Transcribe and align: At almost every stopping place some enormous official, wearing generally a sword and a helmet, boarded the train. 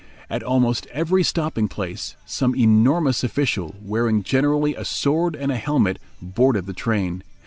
At 0.31 0.41
almost 0.41 0.87
every 0.87 1.21
stopping 1.21 1.67
place 1.67 2.15
some 2.25 2.55
enormous 2.55 3.23
official, 3.23 3.75
wearing 3.79 4.23
generally 4.23 4.73
a 4.73 4.83
sword 4.83 5.35
and 5.35 5.51
a 5.51 5.57
helmet, 5.57 5.99
boarded 6.19 6.65
the 6.65 6.73
train. 6.73 7.21